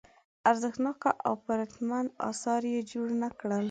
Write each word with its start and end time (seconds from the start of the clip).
ارزښتناک 0.49 1.01
او 1.27 1.33
پرتمین 1.45 2.07
اثار 2.29 2.61
یې 2.73 2.79
جوړ 2.91 3.07
نه 3.21 3.29
کړل. 3.39 3.59